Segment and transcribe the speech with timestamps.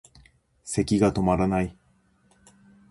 [0.65, 1.77] 咳がとまらない